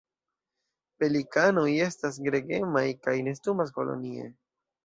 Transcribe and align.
Pelikanoj 1.03 1.67
estas 1.89 2.19
gregemaj 2.29 2.85
kaj 3.07 3.15
nestumas 3.29 3.75
kolonie. 3.77 4.31